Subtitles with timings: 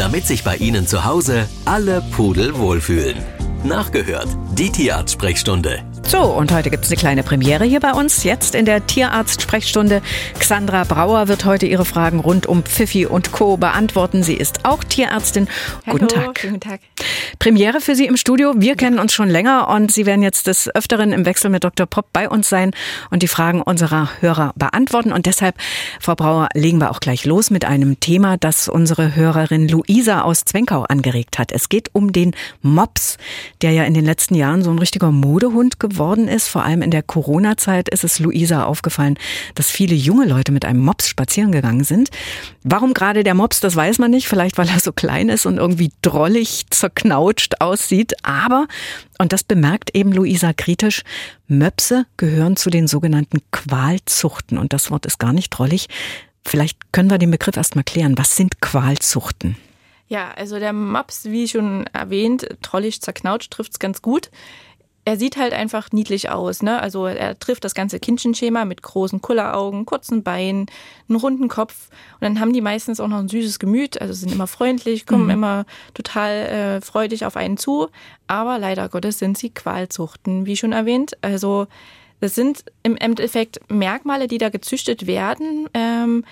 [0.00, 3.18] damit sich bei Ihnen zu Hause alle Pudel wohlfühlen.
[3.64, 5.84] Nachgehört, die Tierarzt-Sprechstunde.
[6.08, 8.24] So, und heute gibt es eine kleine Premiere hier bei uns.
[8.24, 10.00] Jetzt in der Tierarzt-Sprechstunde.
[10.38, 13.58] Xandra Brauer wird heute ihre Fragen rund um Pfiffi und Co.
[13.58, 14.22] beantworten.
[14.22, 15.48] Sie ist auch Tierärztin.
[15.86, 16.40] Hallo, guten Tag.
[16.40, 16.80] Guten Tag.
[17.38, 18.54] Premiere für Sie im Studio.
[18.56, 21.86] Wir kennen uns schon länger und Sie werden jetzt des Öfteren im Wechsel mit Dr.
[21.86, 22.72] Popp bei uns sein
[23.10, 25.12] und die Fragen unserer Hörer beantworten.
[25.12, 25.56] Und deshalb,
[26.00, 30.44] Frau Brauer, legen wir auch gleich los mit einem Thema, das unsere Hörerin Luisa aus
[30.44, 31.52] Zwenkau angeregt hat.
[31.52, 33.16] Es geht um den Mops,
[33.62, 36.48] der ja in den letzten Jahren so ein richtiger Modehund geworden ist.
[36.48, 39.16] Vor allem in der Corona-Zeit ist es Luisa aufgefallen,
[39.54, 42.10] dass viele junge Leute mit einem Mops spazieren gegangen sind.
[42.62, 44.28] Warum gerade der Mops, das weiß man nicht.
[44.28, 46.66] Vielleicht, weil er so klein ist und irgendwie drollig
[47.20, 48.14] zerknautscht aussieht.
[48.22, 48.66] Aber,
[49.18, 51.02] und das bemerkt eben Luisa kritisch,
[51.46, 54.58] Möpse gehören zu den sogenannten Qualzuchten.
[54.58, 55.88] Und das Wort ist gar nicht drollig.
[56.46, 58.16] Vielleicht können wir den Begriff erstmal klären.
[58.16, 59.56] Was sind Qualzuchten?
[60.08, 64.30] Ja, also der Mops, wie schon erwähnt, trollig zerknautscht trifft es ganz gut
[65.04, 66.62] er sieht halt einfach niedlich aus.
[66.62, 66.80] Ne?
[66.80, 70.66] Also er trifft das ganze Kindchenschema mit großen Kulleraugen, kurzen Beinen,
[71.08, 71.88] einen runden Kopf.
[72.14, 75.24] Und dann haben die meistens auch noch ein süßes Gemüt, also sind immer freundlich, kommen
[75.24, 75.30] mhm.
[75.30, 77.88] immer total äh, freudig auf einen zu.
[78.26, 81.16] Aber leider Gottes sind sie Qualzuchten, wie schon erwähnt.
[81.22, 81.66] Also
[82.20, 85.68] das sind im Endeffekt Merkmale, die da gezüchtet werden.
[85.72, 86.24] Ähm,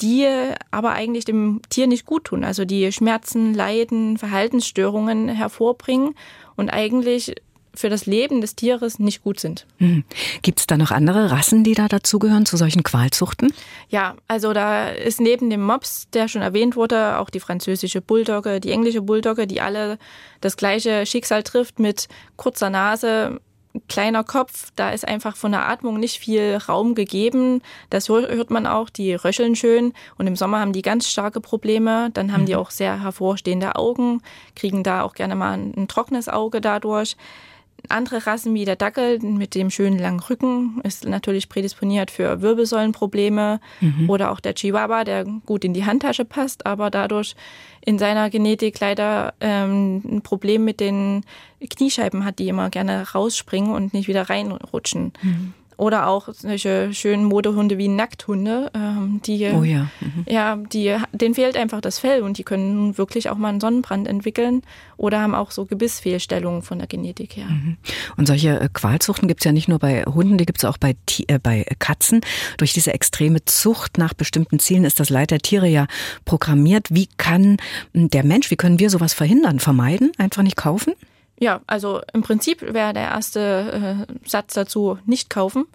[0.00, 0.26] die
[0.70, 6.14] aber eigentlich dem Tier nicht gut tun, also die Schmerzen, Leiden, Verhaltensstörungen hervorbringen
[6.56, 7.34] und eigentlich
[7.74, 9.66] für das Leben des Tieres nicht gut sind.
[9.78, 10.04] Hm.
[10.42, 13.52] Gibt es da noch andere Rassen, die da dazugehören, zu solchen Qualzuchten?
[13.88, 18.60] Ja, also da ist neben dem Mops, der schon erwähnt wurde, auch die französische Bulldogge,
[18.60, 19.98] die englische Bulldogge, die alle
[20.40, 23.40] das gleiche Schicksal trifft mit kurzer Nase,
[23.88, 27.62] kleiner Kopf, da ist einfach von der Atmung nicht viel Raum gegeben.
[27.88, 32.10] Das hört man auch, die röcheln schön und im Sommer haben die ganz starke Probleme.
[32.12, 32.46] Dann haben mhm.
[32.46, 34.22] die auch sehr hervorstehende Augen,
[34.56, 37.16] kriegen da auch gerne mal ein trockenes Auge dadurch.
[37.88, 43.60] Andere Rassen wie der Dackel mit dem schönen langen Rücken ist natürlich prädisponiert für Wirbelsäulenprobleme
[43.80, 44.10] mhm.
[44.10, 47.34] oder auch der Chihuahua, der gut in die Handtasche passt, aber dadurch
[47.84, 51.24] in seiner Genetik leider ähm, ein Problem mit den
[51.68, 55.12] Kniescheiben hat, die immer gerne rausspringen und nicht wieder reinrutschen.
[55.22, 55.54] Mhm.
[55.80, 59.90] Oder auch solche schönen Modehunde wie Nackthunde, ähm, die, oh ja.
[60.00, 60.26] Mhm.
[60.28, 64.06] ja, die, denen fehlt einfach das Fell und die können wirklich auch mal einen Sonnenbrand
[64.06, 64.60] entwickeln
[64.98, 67.46] oder haben auch so Gebissfehlstellungen von der Genetik her.
[67.46, 67.78] Mhm.
[68.18, 70.76] Und solche äh, Qualzuchten gibt es ja nicht nur bei Hunden, die gibt es auch
[70.76, 70.96] bei,
[71.28, 72.20] äh, bei Katzen.
[72.58, 75.86] Durch diese extreme Zucht nach bestimmten Zielen ist das Leid der Tiere ja
[76.26, 76.88] programmiert.
[76.90, 77.56] Wie kann
[77.94, 80.92] der Mensch, wie können wir sowas verhindern, vermeiden, einfach nicht kaufen?
[81.40, 85.66] Ja, also im Prinzip wäre der erste äh, Satz dazu nicht kaufen.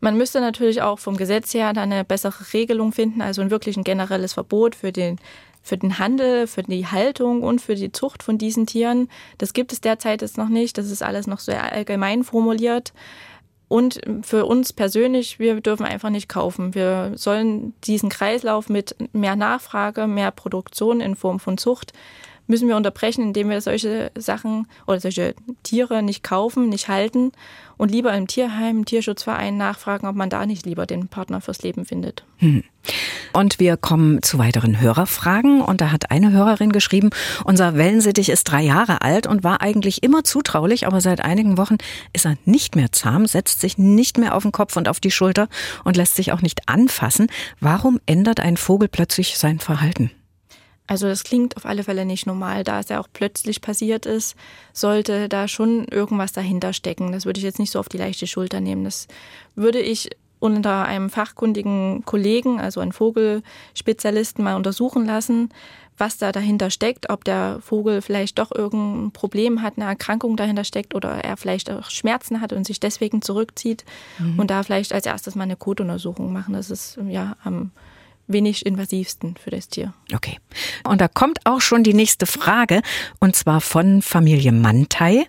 [0.00, 3.76] Man müsste natürlich auch vom Gesetz her dann eine bessere Regelung finden, also ein wirklich
[3.76, 5.18] ein generelles Verbot für den
[5.62, 9.08] für den Handel, für die Haltung und für die Zucht von diesen Tieren.
[9.38, 10.76] Das gibt es derzeit jetzt noch nicht.
[10.76, 12.92] Das ist alles noch sehr allgemein formuliert.
[13.68, 16.74] Und für uns persönlich, wir dürfen einfach nicht kaufen.
[16.74, 21.94] Wir sollen diesen Kreislauf mit mehr Nachfrage, mehr Produktion in Form von Zucht
[22.46, 27.32] müssen wir unterbrechen, indem wir solche Sachen oder solche Tiere nicht kaufen, nicht halten
[27.76, 31.62] und lieber im Tierheim, im Tierschutzverein nachfragen, ob man da nicht lieber den Partner fürs
[31.62, 32.24] Leben findet.
[32.38, 32.64] Hm.
[33.32, 35.60] Und wir kommen zu weiteren Hörerfragen.
[35.60, 37.10] Und da hat eine Hörerin geschrieben,
[37.44, 41.78] unser Wellensittich ist drei Jahre alt und war eigentlich immer zutraulich, aber seit einigen Wochen
[42.12, 45.10] ist er nicht mehr zahm, setzt sich nicht mehr auf den Kopf und auf die
[45.10, 45.48] Schulter
[45.82, 47.26] und lässt sich auch nicht anfassen.
[47.60, 50.10] Warum ändert ein Vogel plötzlich sein Verhalten?
[50.86, 54.36] Also das klingt auf alle Fälle nicht normal, da es ja auch plötzlich passiert ist,
[54.74, 57.12] sollte da schon irgendwas dahinter stecken.
[57.12, 58.84] Das würde ich jetzt nicht so auf die leichte Schulter nehmen.
[58.84, 59.08] Das
[59.54, 65.48] würde ich unter einem fachkundigen Kollegen, also einen Vogelspezialisten, mal untersuchen lassen,
[65.96, 70.64] was da dahinter steckt, ob der Vogel vielleicht doch irgendein Problem hat, eine Erkrankung dahinter
[70.64, 73.86] steckt oder er vielleicht auch Schmerzen hat und sich deswegen zurückzieht
[74.18, 74.38] mhm.
[74.38, 76.52] und da vielleicht als erstes mal eine Kotuntersuchung machen.
[76.52, 77.70] Das ist ja am
[78.26, 79.92] wenig invasivsten für das Tier.
[80.14, 80.38] Okay.
[80.84, 82.82] Und da kommt auch schon die nächste Frage
[83.20, 85.26] und zwar von Familie Mantei.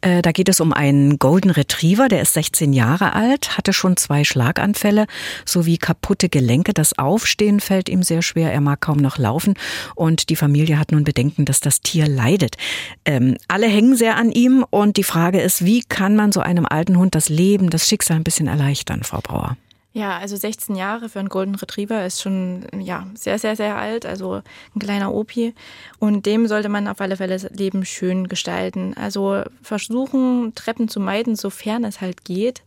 [0.00, 3.96] Äh, da geht es um einen Golden Retriever, der ist 16 Jahre alt, hatte schon
[3.96, 5.06] zwei Schlaganfälle
[5.44, 6.72] sowie kaputte Gelenke.
[6.72, 9.54] Das Aufstehen fällt ihm sehr schwer, er mag kaum noch laufen
[9.94, 12.56] und die Familie hat nun Bedenken, dass das Tier leidet.
[13.04, 16.66] Ähm, alle hängen sehr an ihm und die Frage ist, wie kann man so einem
[16.66, 19.56] alten Hund das Leben, das Schicksal ein bisschen erleichtern, Frau Brauer?
[19.92, 24.06] Ja, also 16 Jahre für einen Golden Retriever ist schon ja sehr, sehr, sehr alt,
[24.06, 24.40] also
[24.74, 25.52] ein kleiner Opi.
[25.98, 28.94] Und dem sollte man auf alle Fälle das Leben schön gestalten.
[28.94, 32.62] Also versuchen, Treppen zu meiden, sofern es halt geht.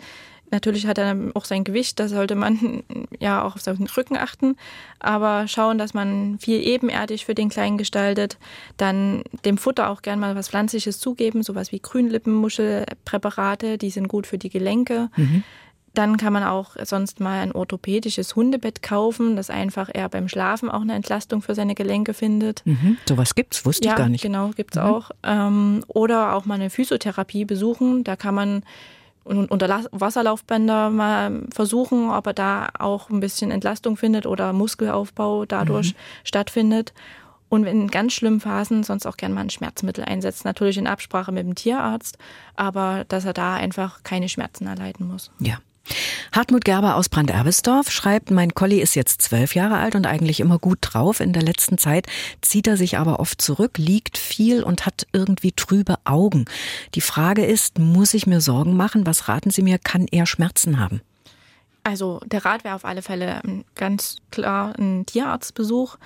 [0.52, 2.84] Natürlich hat er auch sein Gewicht, da sollte man
[3.20, 4.56] ja auch auf seinen Rücken achten,
[5.00, 8.38] aber schauen, dass man viel ebenerdig für den Kleinen gestaltet.
[8.78, 14.28] Dann dem Futter auch gern mal was Pflanzliches zugeben, sowas wie Grünlippenmuschelpräparate, die sind gut
[14.28, 15.10] für die Gelenke.
[15.16, 15.44] Mhm.
[15.94, 20.70] Dann kann man auch sonst mal ein orthopädisches Hundebett kaufen, das einfach eher beim Schlafen
[20.72, 22.66] auch eine Entlastung für seine Gelenke findet.
[22.66, 22.98] Mhm.
[23.08, 24.22] Sowas gibt's, wusste ja, ich gar nicht.
[24.22, 24.84] Genau, gibt's mhm.
[24.84, 25.12] auch.
[25.22, 28.04] Ähm, oder auch mal eine Physiotherapie besuchen.
[28.04, 28.64] Da kann man
[29.24, 35.94] unter Wasserlaufbänder mal versuchen, ob er da auch ein bisschen Entlastung findet oder Muskelaufbau dadurch
[35.94, 35.98] mhm.
[36.24, 36.94] stattfindet.
[37.50, 40.44] Und in ganz schlimmen Phasen sonst auch gerne mal ein Schmerzmittel einsetzt.
[40.44, 42.18] Natürlich in Absprache mit dem Tierarzt,
[42.56, 45.30] aber dass er da einfach keine Schmerzen erleiden muss.
[45.40, 45.60] Ja.
[46.32, 50.58] Hartmut Gerber aus Brand-Erbesdorf schreibt, mein Collie ist jetzt zwölf Jahre alt und eigentlich immer
[50.58, 51.20] gut drauf.
[51.20, 52.08] In der letzten Zeit
[52.42, 56.46] zieht er sich aber oft zurück, liegt viel und hat irgendwie trübe Augen.
[56.96, 59.06] Die Frage ist, muss ich mir Sorgen machen?
[59.06, 59.78] Was raten Sie mir?
[59.78, 61.02] Kann er Schmerzen haben?
[61.84, 63.42] Also der Rat wäre auf alle Fälle
[63.76, 65.98] ganz klar ein Tierarztbesuch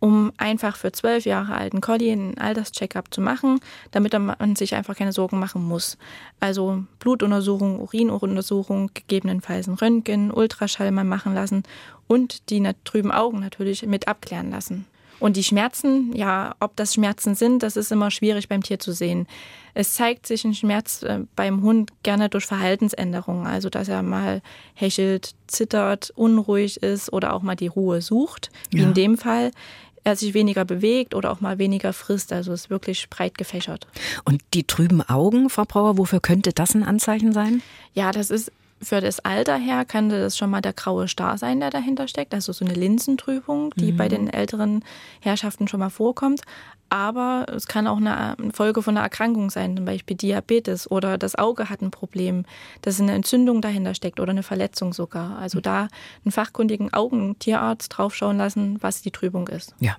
[0.00, 3.60] um einfach für zwölf Jahre alten Collie einen Alterscheckup zu machen,
[3.90, 5.98] damit man sich einfach keine Sorgen machen muss.
[6.40, 11.64] Also Blutuntersuchung, Urinuntersuchung, gegebenenfalls ein Röntgen, Ultraschall mal machen lassen
[12.06, 14.86] und die trüben Augen natürlich mit abklären lassen.
[15.20, 18.92] Und die Schmerzen, ja, ob das Schmerzen sind, das ist immer schwierig beim Tier zu
[18.92, 19.26] sehen.
[19.74, 24.42] Es zeigt sich ein Schmerz äh, beim Hund gerne durch Verhaltensänderungen, also dass er mal
[24.74, 28.84] hechelt, zittert, unruhig ist oder auch mal die Ruhe sucht, wie ja.
[28.86, 29.50] in dem Fall
[30.08, 32.32] er sich weniger bewegt oder auch mal weniger frisst.
[32.32, 33.86] Also ist wirklich breit gefächert.
[34.24, 37.62] Und die trüben Augen, Frau Brauer, wofür könnte das ein Anzeichen sein?
[37.94, 41.60] Ja, das ist für das Alter her könnte das schon mal der graue Star sein,
[41.60, 42.34] der dahinter steckt.
[42.34, 43.96] Also so eine Linsentrübung, die mhm.
[43.96, 44.84] bei den älteren
[45.20, 46.42] Herrschaften schon mal vorkommt
[46.90, 51.34] aber es kann auch eine Folge von einer Erkrankung sein, zum Beispiel Diabetes oder das
[51.36, 52.44] Auge hat ein Problem,
[52.82, 55.38] dass eine Entzündung dahinter steckt oder eine Verletzung sogar.
[55.38, 55.88] Also da
[56.24, 59.74] einen fachkundigen Augentierarzt draufschauen lassen, was die Trübung ist.
[59.80, 59.96] Ja.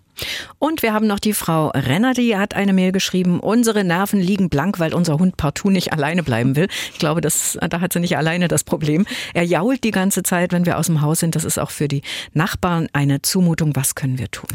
[0.58, 4.50] Und wir haben noch die Frau Renner, die hat eine Mail geschrieben, unsere Nerven liegen
[4.50, 6.68] blank, weil unser Hund partout nicht alleine bleiben will.
[6.92, 9.06] Ich glaube, das, da hat sie nicht alleine das Problem.
[9.33, 11.36] Er jault die ganze Zeit, wenn wir aus dem Haus sind.
[11.36, 12.01] Das ist auch für die
[12.33, 13.75] Nachbarn eine Zumutung.
[13.75, 14.50] Was können wir tun?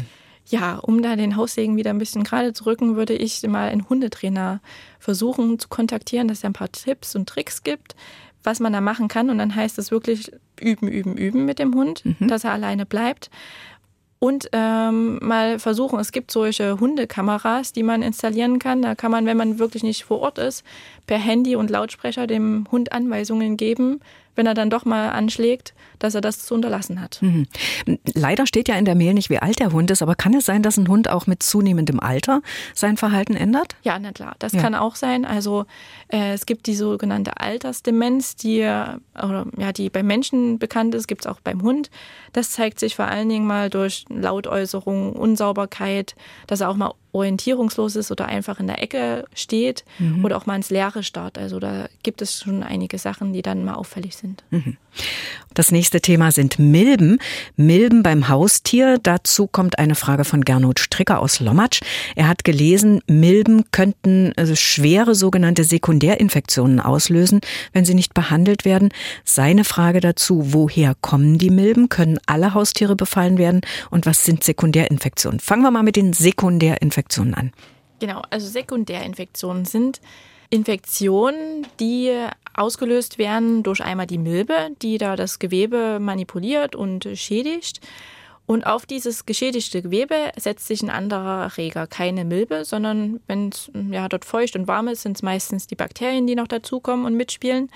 [0.47, 3.89] ja, um da den Haussegen wieder ein bisschen gerade zu rücken, würde ich mal einen
[3.89, 4.61] Hundetrainer
[4.99, 7.95] versuchen zu kontaktieren, dass er ein paar Tipps und Tricks gibt,
[8.43, 9.29] was man da machen kann.
[9.29, 12.27] Und dann heißt es wirklich üben, üben, üben mit dem Hund, mhm.
[12.27, 13.31] dass er alleine bleibt.
[14.19, 18.81] Und ähm, mal versuchen, es gibt solche Hundekameras, die man installieren kann.
[18.81, 20.63] Da kann man, wenn man wirklich nicht vor Ort ist,
[21.05, 23.99] per Handy und Lautsprecher dem Hund Anweisungen geben,
[24.35, 27.21] wenn er dann doch mal anschlägt, dass er das zu unterlassen hat.
[27.21, 27.47] Mhm.
[28.13, 30.45] Leider steht ja in der Mail nicht, wie alt der Hund ist, aber kann es
[30.45, 32.41] sein, dass ein Hund auch mit zunehmendem Alter
[32.73, 33.75] sein Verhalten ändert?
[33.83, 34.61] Ja, na klar, das ja.
[34.61, 35.25] kann auch sein.
[35.25, 35.65] Also
[36.09, 41.21] äh, es gibt die sogenannte Altersdemenz, die, oder, ja, die beim Menschen bekannt ist, gibt
[41.21, 41.89] es auch beim Hund.
[42.33, 46.15] Das zeigt sich vor allen Dingen mal durch Lautäußerungen, Unsauberkeit,
[46.47, 50.25] dass er auch mal orientierungslos ist oder einfach in der Ecke steht mhm.
[50.25, 51.37] oder auch mal ins Leere starrt.
[51.37, 54.43] Also da gibt es schon einige Sachen, die dann mal auffällig sind.
[54.49, 54.77] Mhm.
[55.53, 57.19] Das nächste Thema sind Milben.
[57.55, 58.97] Milben beim Haustier.
[59.01, 61.81] Dazu kommt eine Frage von Gernot Stricker aus Lommatsch.
[62.15, 67.39] Er hat gelesen, Milben könnten also schwere sogenannte Sekundärinfektionen auslösen,
[67.71, 68.89] wenn sie nicht behandelt werden.
[69.23, 71.87] Seine Frage dazu, woher kommen die Milben?
[71.87, 73.61] Können alle Haustiere befallen werden?
[73.89, 75.39] Und was sind Sekundärinfektionen?
[75.39, 77.53] Fangen wir mal mit den Sekundärinfektionen Infektionen an?
[77.99, 80.01] Genau, also Sekundärinfektionen sind
[80.49, 82.11] Infektionen, die
[82.53, 87.81] ausgelöst werden durch einmal die Milbe, die da das Gewebe manipuliert und schädigt.
[88.47, 93.71] Und auf dieses geschädigte Gewebe setzt sich ein anderer Erreger, keine Milbe, sondern wenn es
[93.89, 97.15] ja, dort feucht und warm ist, sind es meistens die Bakterien, die noch dazukommen und
[97.15, 97.69] mitspielen.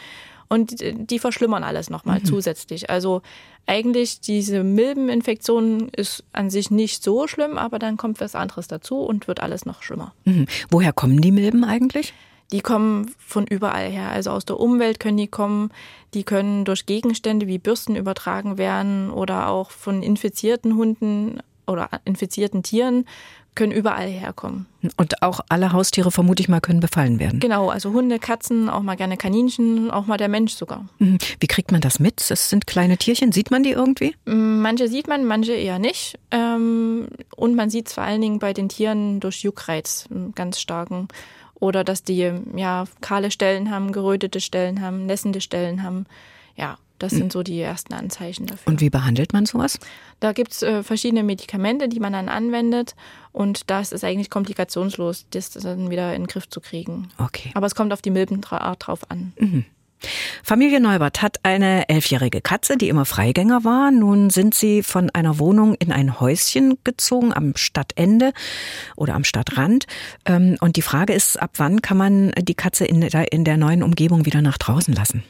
[0.50, 2.26] Und die verschlimmern alles nochmal mhm.
[2.26, 2.90] zusätzlich.
[2.90, 3.22] Also
[3.68, 9.02] eigentlich diese Milbeninfektion ist an sich nicht so schlimm, aber dann kommt was anderes dazu
[9.02, 10.14] und wird alles noch schlimmer.
[10.26, 10.48] Mhm.
[10.72, 12.14] Woher kommen die Milben eigentlich?
[12.52, 14.10] Die kommen von überall her.
[14.10, 15.72] Also aus der Umwelt können die kommen.
[16.16, 22.64] Die können durch Gegenstände wie Bürsten übertragen werden oder auch von infizierten Hunden oder infizierten
[22.64, 23.06] Tieren
[23.60, 24.68] können überall herkommen.
[24.96, 27.42] Und auch alle Haustiere, vermute ich mal, können befallen werden.
[27.42, 30.88] Genau, also Hunde, Katzen, auch mal gerne Kaninchen, auch mal der Mensch sogar.
[31.00, 31.18] Mhm.
[31.42, 32.30] Wie kriegt man das mit?
[32.30, 33.34] Das sind kleine Tierchen.
[33.34, 34.16] Sieht man die irgendwie?
[34.24, 36.18] Mm, manche sieht man, manche eher nicht.
[36.32, 41.10] Ähm, und man sieht es vor allen Dingen bei den Tieren durch Juckreiz, ganz starken.
[41.56, 46.06] Oder dass die ja kahle Stellen haben, gerötete Stellen haben, nässende Stellen haben.
[46.56, 48.68] Ja, das sind so die ersten Anzeichen dafür.
[48.68, 49.80] Und wie behandelt man sowas?
[50.20, 52.96] Da gibt es äh, verschiedene Medikamente, die man dann anwendet.
[53.32, 57.08] Und das ist eigentlich komplikationslos, das dann wieder in den Griff zu kriegen.
[57.18, 57.52] Okay.
[57.54, 59.34] Aber es kommt auf die Milbenart drauf an.
[59.40, 59.66] Mhm.
[60.44, 63.92] Familie Neubert hat eine elfjährige Katze, die immer Freigänger war.
[63.92, 68.32] Nun sind sie von einer Wohnung in ein Häuschen gezogen am Stadtende
[68.96, 69.88] oder am Stadtrand.
[70.26, 73.58] Ähm, und die Frage ist, ab wann kann man die Katze in der, in der
[73.58, 75.24] neuen Umgebung wieder nach draußen lassen?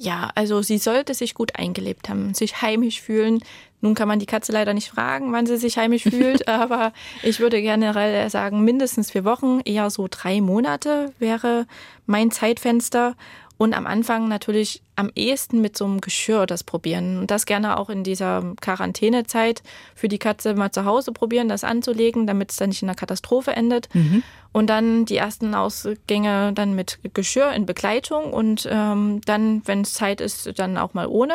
[0.00, 3.40] Ja, also sie sollte sich gut eingelebt haben, sich heimisch fühlen.
[3.80, 6.92] Nun kann man die Katze leider nicht fragen, wann sie sich heimisch fühlt, aber
[7.24, 11.66] ich würde generell sagen, mindestens vier Wochen, eher so drei Monate wäre
[12.06, 13.16] mein Zeitfenster.
[13.58, 17.18] Und am Anfang natürlich am ehesten mit so einem Geschirr das probieren.
[17.18, 19.64] Und das gerne auch in dieser Quarantänezeit
[19.96, 22.94] für die Katze mal zu Hause probieren, das anzulegen, damit es dann nicht in einer
[22.94, 23.92] Katastrophe endet.
[23.94, 24.22] Mhm.
[24.52, 29.92] Und dann die ersten Ausgänge dann mit Geschirr in Begleitung und ähm, dann, wenn es
[29.92, 31.34] Zeit ist, dann auch mal ohne.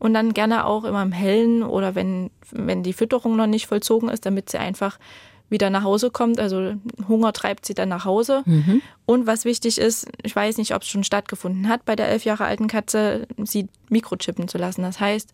[0.00, 4.08] Und dann gerne auch immer im Hellen oder wenn, wenn die Fütterung noch nicht vollzogen
[4.08, 4.98] ist, damit sie einfach
[5.52, 6.40] wieder nach Hause kommt.
[6.40, 6.74] Also
[7.06, 8.42] Hunger treibt sie dann nach Hause.
[8.44, 8.82] Mhm.
[9.06, 12.24] Und was wichtig ist, ich weiß nicht, ob es schon stattgefunden hat, bei der elf
[12.24, 14.82] Jahre alten Katze, sie mikrochippen zu lassen.
[14.82, 15.30] Das heißt,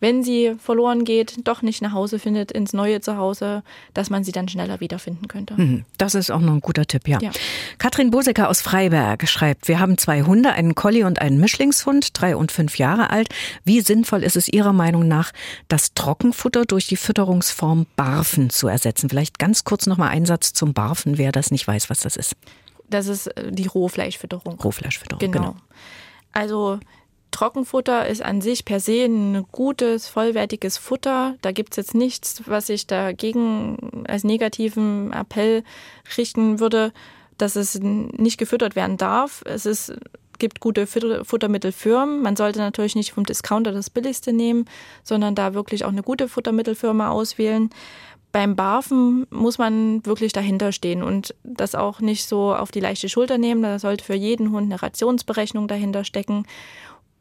[0.00, 3.62] wenn sie verloren geht, doch nicht nach Hause findet, ins neue Zuhause,
[3.94, 5.54] dass man sie dann schneller wiederfinden könnte.
[5.54, 5.84] Mhm.
[5.98, 7.18] Das ist auch noch ein guter Tipp, ja.
[7.20, 7.30] ja.
[7.78, 12.36] Katrin Bosecker aus Freiberg schreibt, wir haben zwei Hunde, einen Collie und einen Mischlingshund, drei
[12.36, 13.28] und fünf Jahre alt.
[13.64, 15.32] Wie sinnvoll ist es Ihrer Meinung nach,
[15.68, 19.08] das Trockenfutter durch die Fütterungsform Barfen zu ersetzen?
[19.08, 22.16] Vielleicht ganz kurz noch mal ein Satz zum Barfen, wer das nicht weiß, was das
[22.16, 22.36] ist.
[22.90, 24.60] Das ist äh, die Rohfleischfütterung.
[24.60, 25.52] Rohfleischfütterung, genau.
[25.52, 25.56] genau.
[26.32, 26.80] Also
[27.34, 31.34] Trockenfutter ist an sich per se ein gutes, vollwertiges Futter.
[31.42, 35.64] Da gibt es jetzt nichts, was ich dagegen als negativen Appell
[36.16, 36.92] richten würde,
[37.36, 39.42] dass es nicht gefüttert werden darf.
[39.46, 39.94] Es ist,
[40.38, 42.22] gibt gute Futtermittelfirmen.
[42.22, 44.66] Man sollte natürlich nicht vom Discounter das billigste nehmen,
[45.02, 47.70] sondern da wirklich auch eine gute Futtermittelfirma auswählen.
[48.30, 53.08] Beim Barfen muss man wirklich dahinter stehen und das auch nicht so auf die leichte
[53.08, 53.62] Schulter nehmen.
[53.62, 56.46] Da sollte für jeden Hund eine Rationsberechnung dahinter stecken.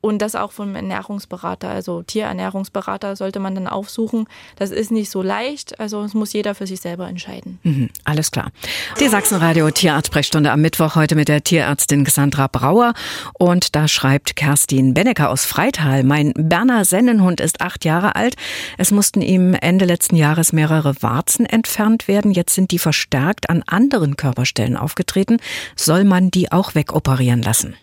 [0.06, 4.28] Und das auch vom Ernährungsberater, also Tierernährungsberater sollte man dann aufsuchen.
[4.58, 7.58] Das ist nicht so leicht, also es muss jeder für sich selber entscheiden.
[7.64, 8.52] Mhm, alles klar.
[9.00, 12.94] Die Sachsenradio Tierarztsprechstunde am Mittwoch heute mit der Tierärztin Sandra Brauer.
[13.32, 18.36] Und da schreibt Kerstin Bennecker aus Freital, mein Berner Sennenhund ist acht Jahre alt.
[18.78, 22.32] Es mussten ihm Ende letzten Jahres mehrere Warzen entfernt werden.
[22.32, 25.38] Jetzt sind die verstärkt an anderen Körperstellen aufgetreten.
[25.78, 27.78] Soll man die auch wegoperieren lassen?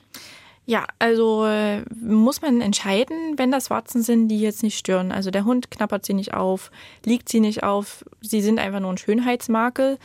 [0.71, 5.11] Ja, also äh, muss man entscheiden, wenn das Warzen sind, die jetzt nicht stören.
[5.11, 6.71] Also der Hund knappert sie nicht auf,
[7.05, 9.99] liegt sie nicht auf, sie sind einfach nur ein Schönheitsmakel,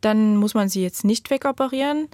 [0.00, 2.08] dann muss man sie jetzt nicht wegoperieren.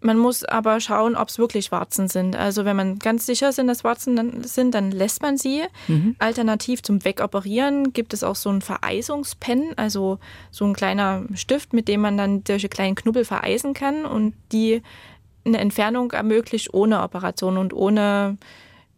[0.00, 2.34] Man muss aber schauen, ob es wirklich Warzen sind.
[2.34, 5.62] Also wenn man ganz sicher sind, dass Warzen sind, dann lässt man sie.
[5.86, 6.16] Mhm.
[6.18, 10.18] Alternativ zum Wegoperieren gibt es auch so ein Vereisungspen, also
[10.50, 14.82] so ein kleiner Stift, mit dem man dann solche kleinen Knubbel vereisen kann und die
[15.48, 18.36] eine Entfernung ermöglicht ohne Operation und ohne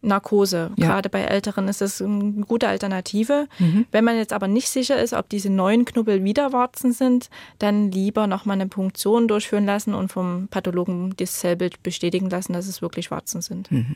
[0.01, 0.71] Narkose.
[0.77, 0.87] Ja.
[0.87, 3.47] Gerade bei Älteren ist das eine gute Alternative.
[3.59, 3.85] Mhm.
[3.91, 7.29] Wenn man jetzt aber nicht sicher ist, ob diese neuen Knubbel Widerwarzen sind,
[7.59, 12.67] dann lieber nochmal eine Punktion durchführen lassen und vom Pathologen das Zellbild bestätigen lassen, dass
[12.67, 13.71] es wirklich Warzen sind.
[13.71, 13.95] Mhm.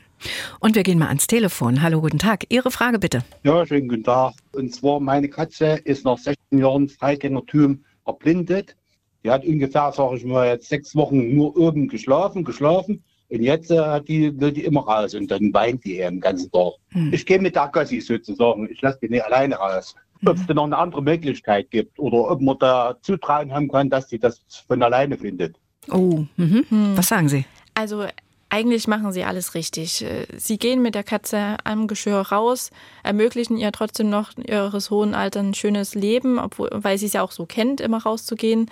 [0.60, 1.82] Und wir gehen mal ans Telefon.
[1.82, 2.44] Hallo, guten Tag.
[2.50, 3.24] Ihre Frage bitte.
[3.42, 4.34] Ja, schönen guten Tag.
[4.52, 8.76] Und zwar, meine Katze ist nach 16 Jahren Freigängertum erblindet.
[9.26, 13.02] Die hat ungefähr, sage ich mal, jetzt sechs Wochen nur oben geschlafen, geschlafen.
[13.28, 16.48] Und jetzt äh, die, will die immer raus und dann weint die eben den ganzen
[16.52, 16.74] Tag.
[16.90, 17.12] Hm.
[17.12, 18.68] Ich gehe mit der Gassi sozusagen.
[18.70, 19.96] Ich lasse die nicht alleine raus.
[20.20, 20.28] Hm.
[20.28, 23.90] Ob es da noch eine andere Möglichkeit gibt oder ob man da Zutrauen haben kann,
[23.90, 25.56] dass sie das von alleine findet.
[25.90, 26.64] Oh, mhm.
[26.68, 26.96] Hm.
[26.96, 27.44] was sagen Sie?
[27.74, 28.06] Also
[28.48, 30.04] eigentlich machen sie alles richtig.
[30.36, 32.70] Sie gehen mit der Katze am Geschirr raus,
[33.02, 37.22] ermöglichen ihr trotzdem noch ihres hohen Alters ein schönes Leben, obwohl, weil sie es ja
[37.22, 38.70] auch so kennt, immer rauszugehen.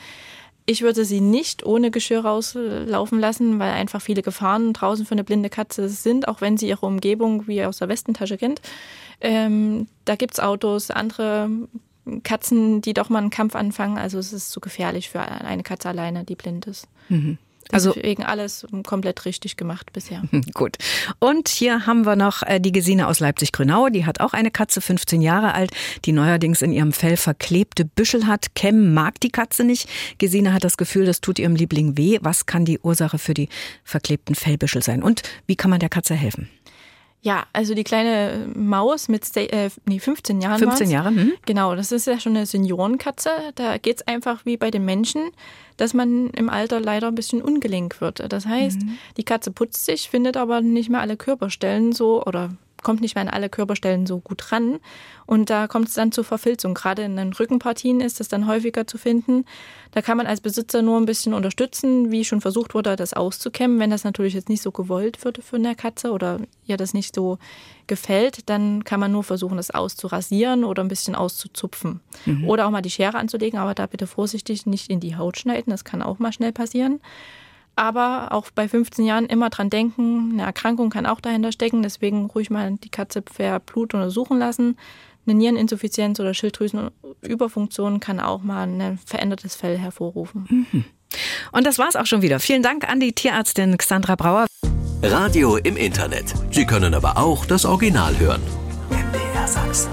[0.66, 5.24] Ich würde sie nicht ohne Geschirr rauslaufen lassen, weil einfach viele Gefahren draußen für eine
[5.24, 8.62] blinde Katze sind, auch wenn sie ihre Umgebung wie aus der Westentasche kennt.
[9.20, 11.50] Ähm, da gibt's Autos, andere
[12.22, 13.98] Katzen, die doch mal einen Kampf anfangen.
[13.98, 16.88] Also es ist zu gefährlich für eine Katze alleine, die blind ist.
[17.08, 17.38] Mhm.
[17.72, 20.22] Also Deswegen alles komplett richtig gemacht bisher.
[20.54, 20.76] Gut.
[21.18, 23.88] Und hier haben wir noch äh, die Gesine aus Leipzig-Grünau.
[23.88, 25.70] Die hat auch eine Katze, 15 Jahre alt,
[26.04, 28.54] die neuerdings in ihrem Fell verklebte Büschel hat.
[28.54, 29.88] Kem mag die Katze nicht.
[30.18, 32.18] Gesine hat das Gefühl, das tut ihrem Liebling weh.
[32.22, 33.48] Was kann die Ursache für die
[33.82, 35.02] verklebten Fellbüschel sein?
[35.02, 36.48] Und wie kann man der Katze helfen?
[37.24, 40.58] Ja, also die kleine Maus mit äh, nee, 15 Jahren.
[40.58, 41.32] 15 Jahre, hm?
[41.46, 43.30] Genau, das ist ja schon eine Seniorenkatze.
[43.54, 45.30] Da geht's einfach wie bei den Menschen,
[45.78, 48.30] dass man im Alter leider ein bisschen ungelenk wird.
[48.30, 48.98] Das heißt, mhm.
[49.16, 52.50] die Katze putzt sich, findet aber nicht mehr alle Körperstellen so oder
[52.84, 54.78] kommt nicht mehr an alle Körperstellen so gut ran.
[55.26, 56.74] Und da kommt es dann zur Verfilzung.
[56.74, 59.44] Gerade in den Rückenpartien ist das dann häufiger zu finden.
[59.90, 63.80] Da kann man als Besitzer nur ein bisschen unterstützen, wie schon versucht wurde, das auszukämmen.
[63.80, 67.14] Wenn das natürlich jetzt nicht so gewollt wird von der Katze oder ihr das nicht
[67.14, 67.38] so
[67.86, 72.00] gefällt, dann kann man nur versuchen, das auszurasieren oder ein bisschen auszuzupfen.
[72.26, 72.48] Mhm.
[72.48, 75.70] Oder auch mal die Schere anzulegen, aber da bitte vorsichtig nicht in die Haut schneiden.
[75.70, 77.00] Das kann auch mal schnell passieren.
[77.76, 81.82] Aber auch bei 15 Jahren immer dran denken, eine Erkrankung kann auch dahinter stecken.
[81.82, 84.76] Deswegen ruhig mal die Katze per Blut untersuchen lassen.
[85.26, 90.46] Eine Niereninsuffizienz oder Schilddrüsenüberfunktion kann auch mal ein verändertes Fell hervorrufen.
[90.48, 90.84] Mhm.
[91.52, 92.40] Und das war's auch schon wieder.
[92.40, 94.46] Vielen Dank an die Tierärztin Xandra Brauer.
[95.02, 96.34] Radio im Internet.
[96.50, 98.42] Sie können aber auch das Original hören.
[98.90, 99.90] MDR Sachsen.